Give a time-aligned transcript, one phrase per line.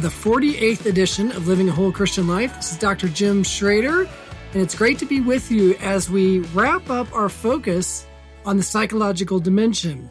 [0.00, 2.56] The 48th edition of Living a Whole Christian Life.
[2.56, 3.06] This is Dr.
[3.06, 8.06] Jim Schroeder, and it's great to be with you as we wrap up our focus
[8.46, 10.10] on the psychological dimension.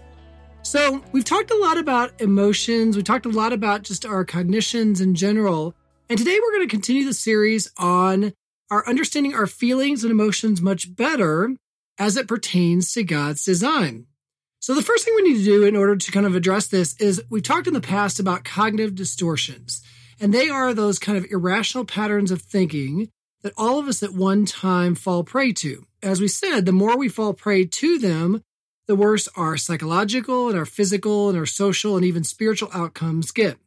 [0.62, 5.02] So, we've talked a lot about emotions, we talked a lot about just our cognitions
[5.02, 5.74] in general,
[6.08, 8.34] and today we're going to continue the series on
[8.70, 11.56] our understanding our feelings and emotions much better
[11.98, 14.06] as it pertains to God's design.
[14.62, 16.96] So the first thing we need to do in order to kind of address this
[16.98, 19.82] is we've talked in the past about cognitive distortions,
[20.20, 23.10] and they are those kind of irrational patterns of thinking
[23.42, 25.86] that all of us at one time fall prey to.
[26.04, 28.44] As we said, the more we fall prey to them,
[28.86, 33.58] the worse our psychological and our physical and our social and even spiritual outcomes get.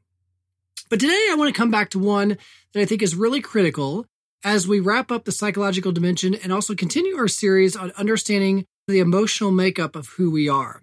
[0.90, 2.36] But today I want to come back to one
[2.74, 4.04] that I think is really critical
[4.44, 8.98] as we wrap up the psychological dimension and also continue our series on understanding the
[8.98, 10.81] emotional makeup of who we are.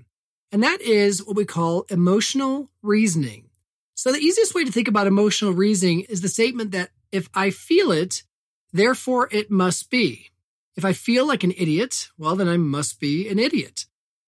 [0.52, 3.50] And that is what we call emotional reasoning.
[3.96, 7.50] So the easiest way to think about emotional reasoning is the statement that if I
[7.50, 8.24] feel it,
[8.72, 10.32] therefore it must be.
[10.76, 13.86] If I feel like an idiot, well, then I must be an idiot.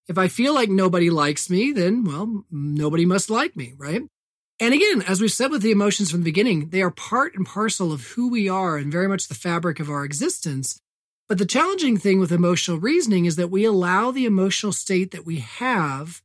[0.07, 4.01] If I feel like nobody likes me, then, well, nobody must like me, right?
[4.59, 7.45] And again, as we've said with the emotions from the beginning, they are part and
[7.45, 10.81] parcel of who we are and very much the fabric of our existence.
[11.31, 15.25] But the challenging thing with emotional reasoning is that we allow the emotional state that
[15.25, 16.21] we have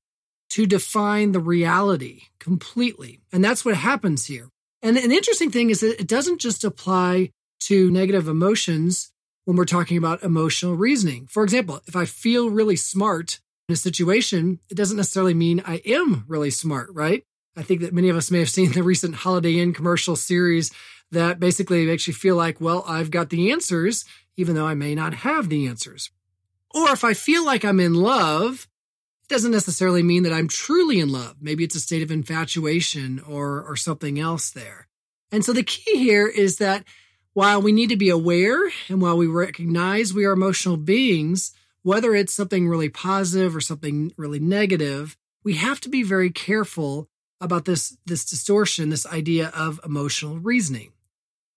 [0.48, 3.20] to define the reality completely.
[3.32, 4.48] And that's what happens here.
[4.82, 7.30] And an interesting thing is that it doesn't just apply
[7.66, 9.12] to negative emotions
[9.44, 11.28] when we're talking about emotional reasoning.
[11.28, 13.38] For example, if I feel really smart
[13.68, 17.22] in a situation, it doesn't necessarily mean I am really smart, right?
[17.56, 20.72] I think that many of us may have seen the recent Holiday Inn commercial series
[21.12, 24.04] that basically makes you feel like, well, I've got the answers
[24.36, 26.10] even though I may not have the answers.
[26.74, 28.68] Or if I feel like I'm in love,
[29.22, 31.36] it doesn't necessarily mean that I'm truly in love.
[31.40, 34.88] Maybe it's a state of infatuation or, or something else there.
[35.32, 36.84] And so the key here is that
[37.32, 42.14] while we need to be aware and while we recognize we are emotional beings, whether
[42.14, 47.08] it's something really positive or something really negative, we have to be very careful
[47.40, 50.92] about this, this distortion, this idea of emotional reasoning.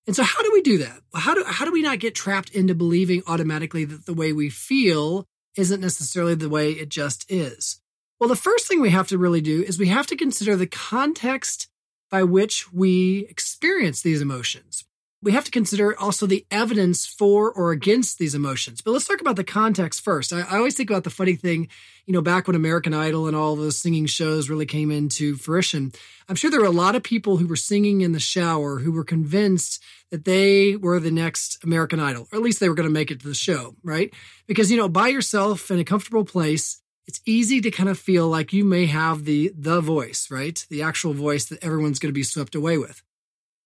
[0.09, 1.01] And so how do we do that?
[1.13, 4.49] How do how do we not get trapped into believing automatically that the way we
[4.49, 7.79] feel isn't necessarily the way it just is?
[8.19, 10.65] Well, the first thing we have to really do is we have to consider the
[10.65, 11.67] context
[12.09, 14.83] by which we experience these emotions
[15.21, 18.81] we have to consider also the evidence for or against these emotions.
[18.81, 20.31] But let's talk about the context first.
[20.31, 21.67] I, I, always think about the funny thing,
[22.05, 25.91] you know, back when American Idol and all those singing shows really came into fruition.
[26.29, 28.91] I'm sure there were a lot of people who were singing in the shower who
[28.91, 32.87] were convinced that they were the next American Idol, or at least they were going
[32.87, 34.13] to make it to the show, right?
[34.47, 38.27] Because, you know, by yourself in a comfortable place, it's easy to kind of feel
[38.27, 40.63] like you may have the the voice, right?
[40.69, 43.01] The actual voice that everyone's going to be swept away with.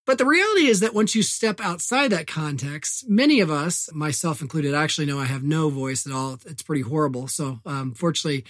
[0.06, 4.42] But the reality is that once you step outside that context, many of us, myself
[4.42, 6.38] included, actually know I have no voice at all.
[6.44, 7.26] It's pretty horrible.
[7.26, 8.44] So, um, fortunately,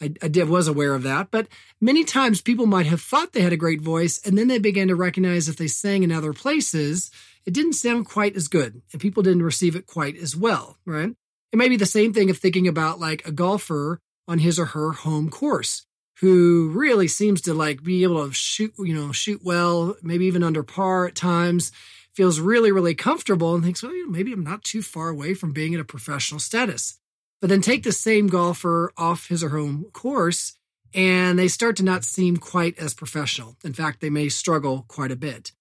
[0.00, 1.32] I, I did, was aware of that.
[1.32, 1.48] But
[1.80, 4.88] many times people might have thought they had a great voice, and then they began
[4.88, 7.10] to recognize if they sang in other places,
[7.44, 11.10] it didn't sound quite as good, and people didn't receive it quite as well, right?
[11.52, 14.66] It may be the same thing of thinking about like a golfer on his or
[14.66, 15.86] her home course
[16.20, 20.42] who really seems to like be able to shoot, you know, shoot well, maybe even
[20.42, 21.72] under par at times,
[22.12, 25.32] feels really, really comfortable and thinks, well, you know, maybe I'm not too far away
[25.32, 26.98] from being at a professional status.
[27.40, 30.58] But then take the same golfer off his or her home course
[30.92, 33.56] and they start to not seem quite as professional.
[33.64, 35.52] In fact, they may struggle quite a bit.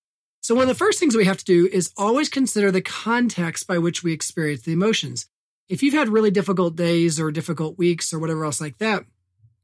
[0.41, 3.67] So, one of the first things we have to do is always consider the context
[3.67, 5.27] by which we experience the emotions.
[5.67, 9.05] If you've had really difficult days or difficult weeks or whatever else like that,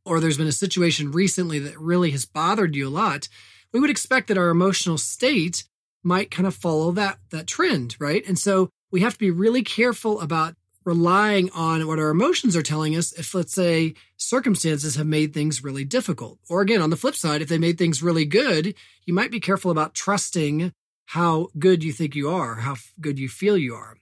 [0.05, 3.27] or there's been a situation recently that really has bothered you a lot,
[3.73, 5.65] we would expect that our emotional state
[6.03, 8.25] might kind of follow that that trend, right?
[8.27, 10.55] And so we have to be really careful about
[10.85, 15.63] relying on what our emotions are telling us if let's say circumstances have made things
[15.63, 16.37] really difficult.
[16.47, 18.75] Or again, on the flip side, if they made things really good,
[19.05, 20.71] you might be careful about trusting
[21.07, 23.97] how good you think you are, how good you feel you are.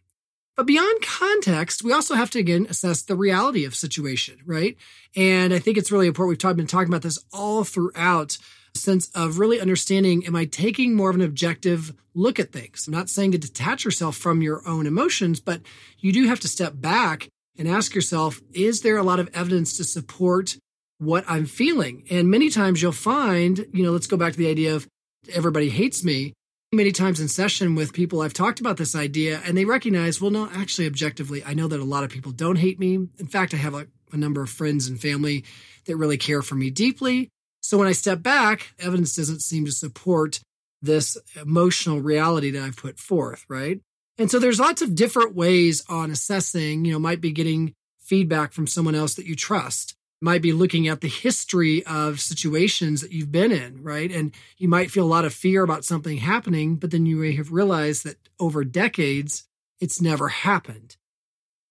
[0.55, 4.77] But beyond context, we also have to again assess the reality of situation, right?
[5.15, 6.43] And I think it's really important.
[6.43, 8.37] We've been talking about this all throughout
[8.75, 12.87] sense of really understanding am I taking more of an objective look at things?
[12.87, 15.61] I'm not saying to detach yourself from your own emotions, but
[15.99, 19.77] you do have to step back and ask yourself, is there a lot of evidence
[19.77, 20.57] to support
[20.97, 22.03] what I'm feeling?
[22.09, 24.87] And many times you'll find, you know, let's go back to the idea of
[25.31, 26.33] everybody hates me
[26.73, 30.31] many times in session with people I've talked about this idea and they recognize, well,
[30.31, 32.95] no, actually, objectively, I know that a lot of people don't hate me.
[32.95, 35.45] In fact, I have a, a, number of friends and family
[35.85, 37.29] that really care for me deeply.
[37.61, 40.39] So when I step back, evidence doesn't seem to support
[40.81, 43.79] this emotional reality that I've put forth, right?
[44.17, 48.51] And so there's lots of different ways on assessing, you know, might be getting feedback
[48.51, 53.11] from someone else that you trust, might be looking at the history of situations that
[53.11, 54.09] you've been in, right?
[54.09, 57.33] And you might feel a lot of fear about something happening, but then you may
[57.33, 59.43] have realized that over decades,
[59.81, 60.95] it's never happened.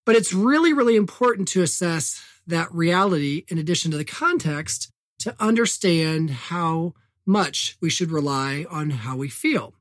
[0.04, 4.90] But it's really, really important to assess that reality in addition to the context
[5.20, 6.92] to understand how
[7.24, 9.72] much we should rely on how we feel.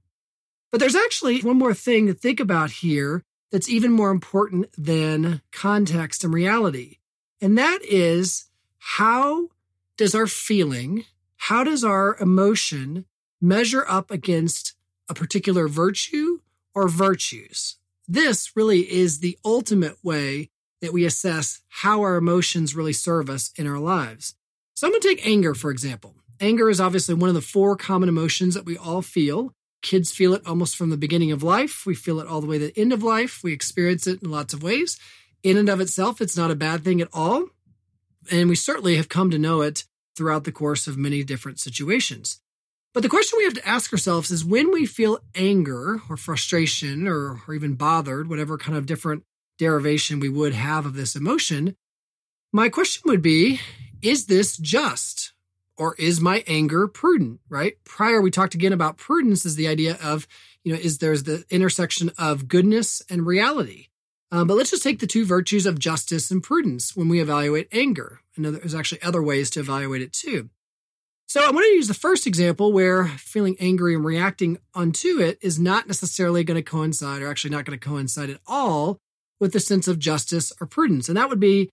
[0.71, 3.21] But there's actually one more thing to think about here
[3.51, 6.99] that's even more important than context and reality.
[7.41, 8.45] And that is
[8.83, 9.49] how
[9.95, 11.05] does our feeling,
[11.37, 13.05] how does our emotion
[13.39, 14.73] measure up against
[15.07, 16.39] a particular virtue
[16.73, 17.77] or virtues?
[18.07, 20.49] This really is the ultimate way
[20.81, 24.33] that we assess how our emotions really serve us in our lives.
[24.73, 26.15] So I'm going to take anger, for example.
[26.39, 29.53] Anger is obviously one of the four common emotions that we all feel.
[29.83, 31.85] Kids feel it almost from the beginning of life.
[31.85, 33.41] We feel it all the way to the end of life.
[33.43, 34.99] We experience it in lots of ways.
[35.43, 37.45] In and of itself, it's not a bad thing at all.
[38.29, 39.85] And we certainly have come to know it
[40.15, 42.41] throughout the course of many different situations.
[42.93, 47.07] But the question we have to ask ourselves is when we feel anger or frustration
[47.07, 49.23] or, or even bothered, whatever kind of different
[49.57, 51.75] derivation we would have of this emotion,
[52.51, 53.61] my question would be
[54.01, 55.33] is this just?
[55.77, 57.75] Or is my anger prudent, right?
[57.85, 60.27] Prior, we talked again about prudence is the idea of,
[60.63, 63.87] you know, is there's the intersection of goodness and reality.
[64.31, 67.67] Um, but let's just take the two virtues of justice and prudence when we evaluate
[67.71, 68.21] anger.
[68.35, 70.49] And there's actually other ways to evaluate it too.
[71.27, 75.37] So I want to use the first example where feeling angry and reacting onto it
[75.41, 78.97] is not necessarily going to coincide, or actually not going to coincide at all,
[79.39, 81.07] with the sense of justice or prudence.
[81.07, 81.69] And that would be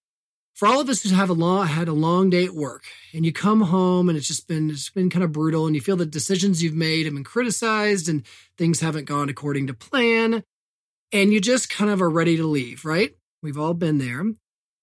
[0.54, 3.24] for all of us who have a long had a long day at work and
[3.24, 5.96] you come home and it's just been it's been kind of brutal and you feel
[5.96, 8.26] the decisions you've made have been criticized and
[8.56, 10.42] things haven't gone according to plan
[11.12, 14.24] and you just kind of are ready to leave right we've all been there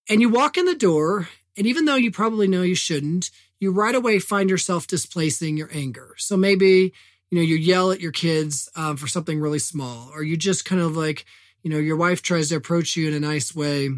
[0.09, 1.27] and you walk in the door
[1.57, 5.69] and even though you probably know you shouldn't you right away find yourself displacing your
[5.73, 6.93] anger so maybe
[7.31, 10.65] you know you yell at your kids um, for something really small or you just
[10.65, 11.25] kind of like
[11.63, 13.89] you know your wife tries to approach you in a nice way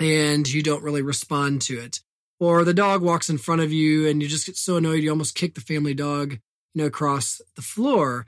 [0.00, 2.00] and you don't really respond to it.
[2.38, 5.10] Or the dog walks in front of you and you just get so annoyed you
[5.10, 8.26] almost kick the family dog, you know, across the floor.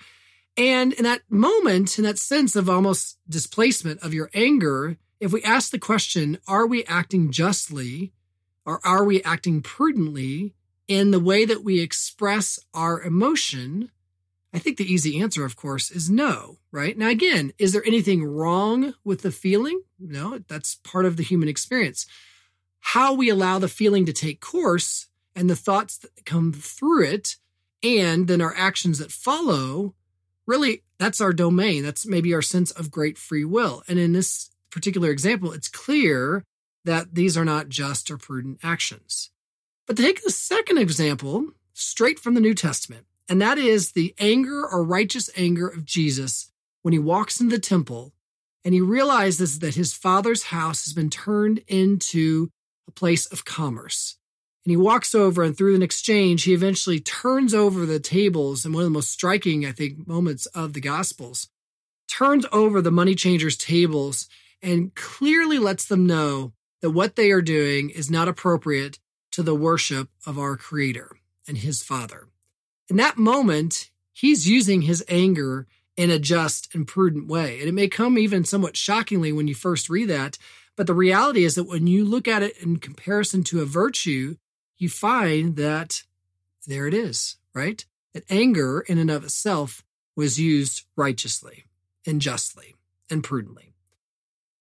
[0.58, 5.40] And in that moment, in that sense of almost displacement of your anger, if we
[5.44, 8.12] ask the question, are we acting justly
[8.66, 10.54] or are we acting prudently
[10.88, 13.92] in the way that we express our emotion?
[14.52, 16.98] I think the easy answer, of course, is no, right?
[16.98, 19.82] Now, again, is there anything wrong with the feeling?
[20.00, 22.04] No, that's part of the human experience.
[22.80, 25.06] How we allow the feeling to take course
[25.36, 27.36] and the thoughts that come through it,
[27.80, 29.94] and then our actions that follow,
[30.48, 31.84] really, that's our domain.
[31.84, 33.84] That's maybe our sense of great free will.
[33.86, 36.42] And in this particular example, it's clear
[36.84, 39.30] that these are not just or prudent actions.
[39.86, 44.66] But take the second example, straight from the New Testament, and that is the anger
[44.66, 46.50] or righteous anger of Jesus
[46.82, 48.12] when he walks into the temple
[48.64, 52.48] and he realizes that his father's house has been turned into
[52.86, 54.16] a place of commerce.
[54.68, 58.66] And he walks over, and through an exchange, he eventually turns over the tables.
[58.66, 61.48] And one of the most striking, I think, moments of the Gospels
[62.06, 64.28] turns over the money changers' tables
[64.60, 68.98] and clearly lets them know that what they are doing is not appropriate
[69.32, 71.16] to the worship of our Creator
[71.48, 72.28] and his Father.
[72.90, 77.60] In that moment, he's using his anger in a just and prudent way.
[77.60, 80.36] And it may come even somewhat shockingly when you first read that.
[80.76, 84.36] But the reality is that when you look at it in comparison to a virtue,
[84.78, 86.02] you find that
[86.66, 87.84] there it is, right?
[88.14, 89.84] That anger in and of itself
[90.16, 91.64] was used righteously
[92.06, 92.74] and justly
[93.10, 93.74] and prudently.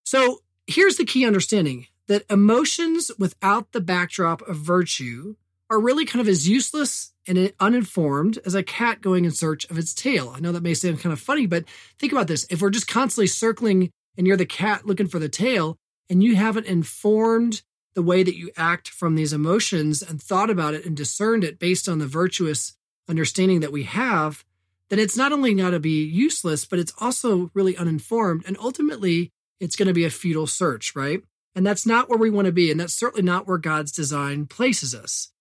[0.04, 5.36] So here's the key understanding that emotions without the backdrop of virtue
[5.70, 9.78] are really kind of as useless and uninformed as a cat going in search of
[9.78, 10.34] its tail.
[10.34, 11.66] I know that may sound kind of funny, but
[12.00, 12.48] think about this.
[12.50, 15.76] If we're just constantly circling and you're the cat looking for the tail
[16.10, 17.62] and you haven't informed
[17.98, 21.58] the way that you act from these emotions and thought about it and discerned it
[21.58, 22.78] based on the virtuous
[23.10, 24.46] understanding that we have,
[24.90, 28.44] then it's not only going to be useless, but it's also really uninformed.
[28.46, 31.22] And ultimately, it's going to be a futile search, right?
[31.56, 32.70] And that's not where we want to be.
[32.70, 35.32] And that's certainly not where God's design places us.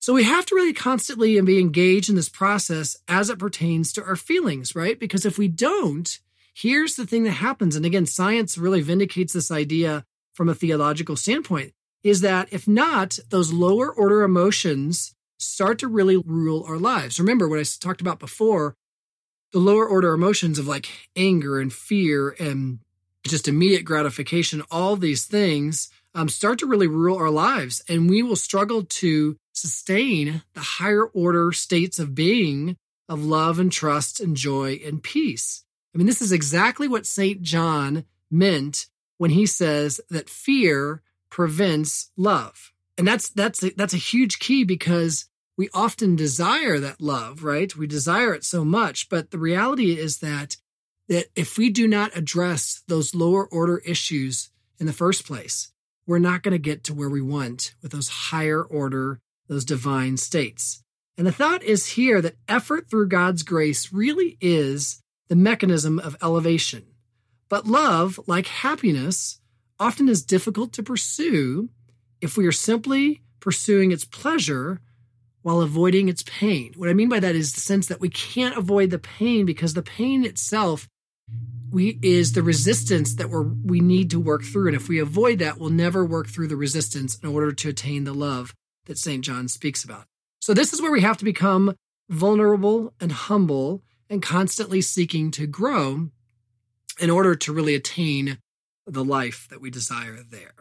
[0.00, 3.92] So we have to really constantly and be engaged in this process as it pertains
[3.92, 4.98] to our feelings, right?
[4.98, 6.18] Because if we don't,
[6.52, 7.76] here's the thing that happens.
[7.76, 13.18] And again, science really vindicates this idea from a theological standpoint is that if not,
[13.30, 17.18] those lower order emotions start to really rule our lives.
[17.18, 18.74] Remember what I talked about before
[19.52, 22.78] the lower order emotions of like anger and fear and
[23.26, 27.82] just immediate gratification, all these things um, start to really rule our lives.
[27.88, 32.76] And we will struggle to sustain the higher order states of being
[33.08, 35.64] of love and trust and joy and peace.
[35.94, 37.42] I mean, this is exactly what St.
[37.42, 38.86] John meant
[39.18, 41.02] when he says that fear
[41.32, 42.72] prevents love.
[42.98, 45.24] And that's that's a, that's a huge key because
[45.56, 47.74] we often desire that love, right?
[47.74, 50.58] We desire it so much, but the reality is that
[51.08, 55.72] that if we do not address those lower order issues in the first place,
[56.06, 60.18] we're not going to get to where we want with those higher order, those divine
[60.18, 60.84] states.
[61.16, 66.16] And the thought is here that effort through God's grace really is the mechanism of
[66.22, 66.84] elevation.
[67.48, 69.40] But love, like happiness,
[69.82, 71.68] often is difficult to pursue
[72.20, 74.80] if we are simply pursuing its pleasure
[75.42, 76.72] while avoiding its pain.
[76.76, 79.74] What I mean by that is the sense that we can't avoid the pain because
[79.74, 80.88] the pain itself
[81.72, 85.38] we is the resistance that we're we need to work through and if we avoid
[85.40, 88.54] that we'll never work through the resistance in order to attain the love
[88.86, 89.24] that St.
[89.24, 90.04] John speaks about.
[90.40, 91.74] So this is where we have to become
[92.08, 96.10] vulnerable and humble and constantly seeking to grow
[97.00, 98.38] in order to really attain
[98.86, 100.54] the life that we desire there.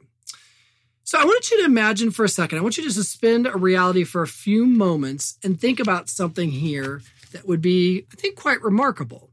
[1.04, 3.58] So I want you to imagine for a second, I want you to suspend a
[3.58, 7.02] reality for a few moments and think about something here
[7.34, 9.30] that would be, I think, quite remarkable.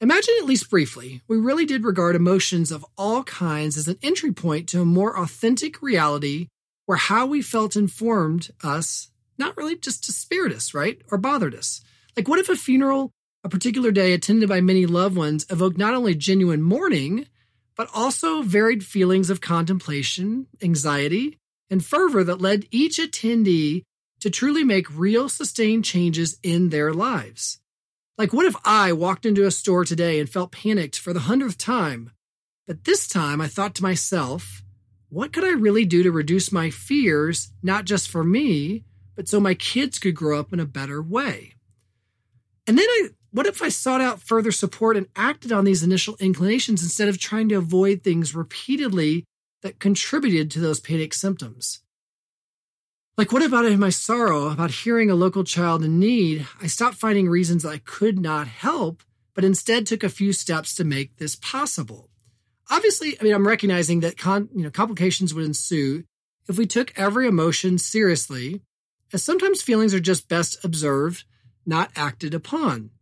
[0.00, 4.30] Imagine, at least briefly, we really did regard emotions of all kinds as an entry
[4.30, 6.48] point to a more authentic reality
[6.84, 11.00] where how we felt informed us, not really just despaired us, right?
[11.10, 11.80] Or bothered us.
[12.16, 13.10] Like, what if a funeral,
[13.42, 17.26] a particular day attended by many loved ones, evoked not only genuine mourning,
[17.76, 21.38] but also varied feelings of contemplation, anxiety,
[21.70, 23.82] and fervor that led each attendee
[24.20, 27.60] to truly make real sustained changes in their lives?
[28.18, 31.58] Like, what if I walked into a store today and felt panicked for the hundredth
[31.58, 32.12] time?
[32.66, 34.62] But this time I thought to myself,
[35.08, 39.38] what could I really do to reduce my fears, not just for me, but so
[39.38, 41.52] my kids could grow up in a better way?
[42.66, 46.16] And then I, what if I sought out further support and acted on these initial
[46.20, 49.26] inclinations instead of trying to avoid things repeatedly
[49.60, 51.80] that contributed to those panic symptoms?
[53.18, 56.46] Like, what about in my sorrow about hearing a local child in need?
[56.62, 59.02] I stopped finding reasons I could not help,
[59.34, 62.08] but instead took a few steps to make this possible.
[62.70, 66.04] Obviously, I mean, I'm recognizing that con- you know complications would ensue
[66.48, 68.62] if we took every emotion seriously,
[69.12, 71.24] as sometimes feelings are just best observed,
[71.66, 72.92] not acted upon.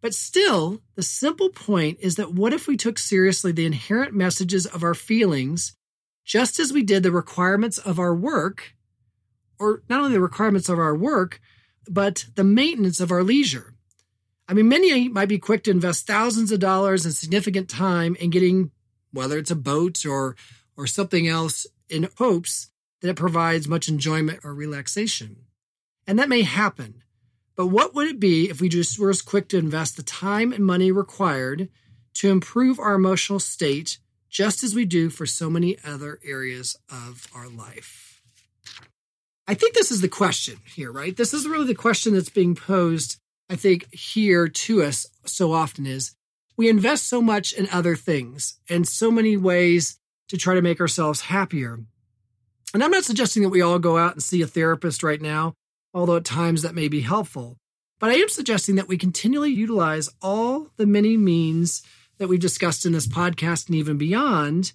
[0.00, 4.64] But still, the simple point is that what if we took seriously the inherent messages
[4.66, 5.74] of our feelings,
[6.24, 8.74] just as we did the requirements of our work,
[9.58, 11.40] or not only the requirements of our work,
[11.88, 13.74] but the maintenance of our leisure.
[14.46, 18.30] I mean, many might be quick to invest thousands of dollars and significant time in
[18.30, 18.70] getting,
[19.12, 20.36] whether it's a boat or
[20.76, 25.38] or something else, in hopes that it provides much enjoyment or relaxation.
[26.06, 27.02] And that may happen.
[27.58, 30.52] But what would it be if we just were as quick to invest the time
[30.52, 31.68] and money required
[32.14, 33.98] to improve our emotional state,
[34.30, 38.22] just as we do for so many other areas of our life?
[39.48, 41.16] I think this is the question here, right?
[41.16, 43.16] This is really the question that's being posed,
[43.50, 46.14] I think, here to us so often is
[46.56, 49.98] we invest so much in other things and so many ways
[50.28, 51.80] to try to make ourselves happier.
[52.72, 55.54] And I'm not suggesting that we all go out and see a therapist right now,
[55.94, 57.56] although at times that may be helpful.
[57.98, 61.82] But I am suggesting that we continually utilize all the many means
[62.18, 64.72] that we've discussed in this podcast and even beyond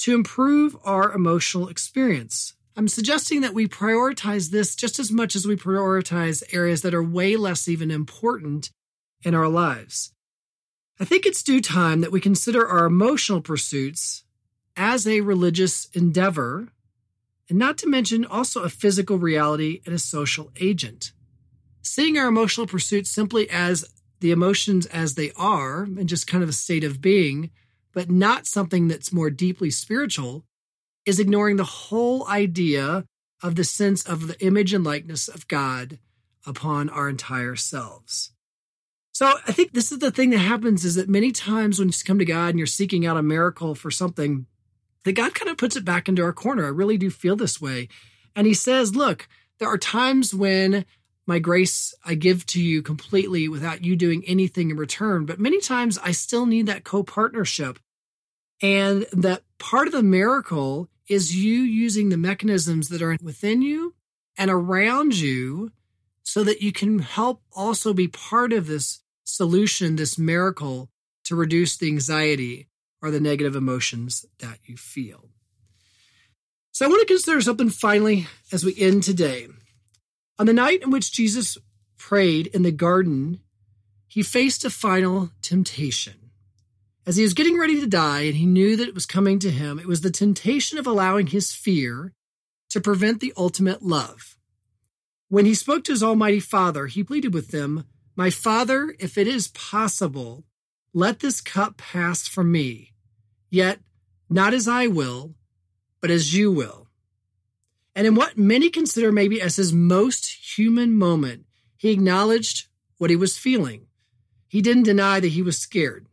[0.00, 2.54] to improve our emotional experience.
[2.76, 7.02] I'm suggesting that we prioritize this just as much as we prioritize areas that are
[7.02, 8.70] way less even important
[9.22, 10.12] in our lives.
[11.00, 14.24] I think it's due time that we consider our emotional pursuits
[14.76, 16.68] as a religious endeavor,
[17.48, 21.12] and not to mention also a physical reality and a social agent.
[21.82, 23.84] Seeing our emotional pursuits simply as
[24.20, 27.50] the emotions as they are and just kind of a state of being,
[27.92, 30.44] but not something that's more deeply spiritual,
[31.04, 33.04] is ignoring the whole idea
[33.42, 35.98] of the sense of the image and likeness of God
[36.46, 38.32] upon our entire selves.
[39.12, 41.94] So I think this is the thing that happens is that many times when you
[42.04, 44.46] come to God and you're seeking out a miracle for something,
[45.06, 46.64] that God kind of puts it back into our corner.
[46.64, 47.88] I really do feel this way.
[48.34, 49.28] And he says, look,
[49.60, 50.84] there are times when
[51.28, 55.24] my grace I give to you completely without you doing anything in return.
[55.24, 57.78] But many times I still need that co partnership.
[58.60, 63.94] And that part of the miracle is you using the mechanisms that are within you
[64.36, 65.70] and around you
[66.24, 70.90] so that you can help also be part of this solution, this miracle
[71.26, 72.66] to reduce the anxiety
[73.06, 75.28] or the negative emotions that you feel.
[76.72, 79.46] So I want to consider something finally as we end today.
[80.38, 81.56] On the night in which Jesus
[81.96, 83.40] prayed in the garden,
[84.08, 86.30] he faced a final temptation.
[87.06, 89.50] As he was getting ready to die and he knew that it was coming to
[89.50, 92.12] him, it was the temptation of allowing his fear
[92.70, 94.36] to prevent the ultimate love.
[95.28, 97.84] When he spoke to his Almighty Father, he pleaded with them,
[98.16, 100.44] My Father, if it is possible,
[100.92, 102.92] let this cup pass from me.
[103.50, 103.80] Yet,
[104.28, 105.34] not as I will,
[106.00, 106.88] but as you will.
[107.94, 112.66] And in what many consider maybe as his most human moment, he acknowledged
[112.98, 113.86] what he was feeling.
[114.48, 116.06] He didn't deny that he was scared.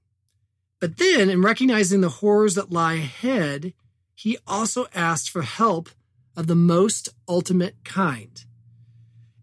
[0.80, 3.74] But then, in recognizing the horrors that lie ahead,
[4.16, 5.90] he also asked for help
[6.36, 8.44] of the most ultimate kind.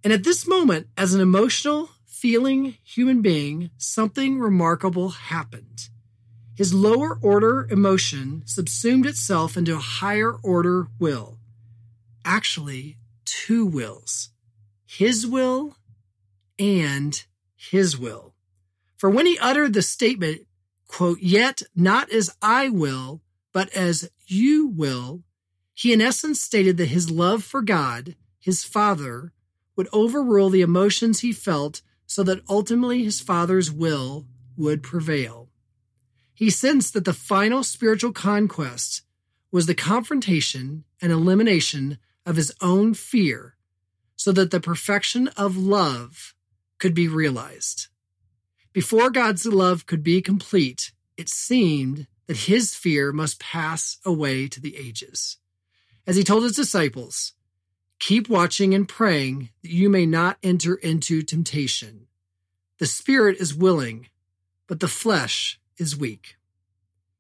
[0.03, 5.89] And at this moment, as an emotional, feeling human being, something remarkable happened.
[6.61, 11.39] His lower order emotion subsumed itself into a higher order will.
[12.23, 14.29] Actually, two wills
[14.85, 15.75] his will
[16.59, 17.25] and
[17.57, 18.35] his will.
[18.99, 20.43] For when he uttered the statement,
[20.87, 23.23] quote, yet not as I will,
[23.55, 25.23] but as you will,
[25.73, 29.33] he in essence stated that his love for God, his Father,
[29.77, 34.27] would overrule the emotions he felt so that ultimately his Father's will
[34.59, 35.40] would prevail.
[36.41, 39.03] He sensed that the final spiritual conquest
[39.53, 43.57] was the confrontation and elimination of his own fear
[44.17, 46.35] so that the perfection of love
[46.79, 47.89] could be realized.
[48.73, 54.63] Before God's love could be complete, it seemed that his fear must pass away to
[54.63, 55.37] the ages
[56.07, 57.35] as he told his disciples,
[57.99, 62.07] Keep watching and praying that you may not enter into temptation.
[62.79, 64.09] The spirit is willing,
[64.67, 66.37] but the flesh is weak.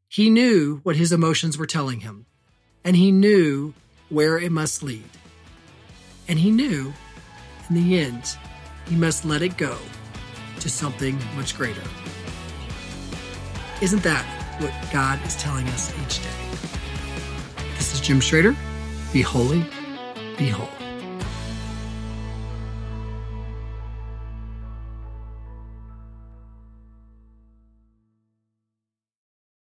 [0.09, 2.27] He knew what his emotions were telling him,
[2.85, 3.75] and he knew
[4.09, 5.09] where it must lead.
[6.29, 6.93] And he knew,
[7.69, 8.37] in the end,
[8.87, 9.79] he must let it go
[10.61, 11.83] to something much greater.
[13.81, 14.27] Isn't that
[14.61, 17.65] what God is telling us each day?
[17.77, 18.55] This is Jim Schroeder.
[19.13, 19.65] Be holy,
[20.37, 20.80] be whole.